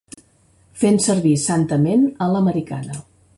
[0.83, 2.99] Fent servir santament a l'americana.